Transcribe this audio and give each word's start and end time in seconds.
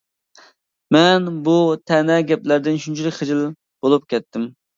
مەن 0.95 1.27
بۇ 1.47 1.57
تەنە 1.91 2.15
گەپلەردىن 2.31 2.81
شۇنچىلىك 2.87 3.19
خىجىل 3.21 3.45
بولۇپ 3.53 4.11
كەتتىم. 4.17 4.51